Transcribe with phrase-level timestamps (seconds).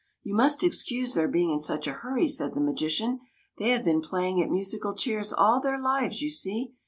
[0.23, 3.19] ''You must excuse their being in such a hurry," said the magician;''
[3.59, 6.73] they have been playing at musical chairs all their lives, you see.